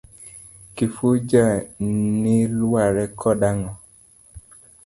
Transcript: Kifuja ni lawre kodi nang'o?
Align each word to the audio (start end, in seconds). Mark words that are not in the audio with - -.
Kifuja 0.75 1.45
ni 2.21 2.35
lawre 2.57 3.05
kodi 3.19 3.45
nang'o? 3.51 3.71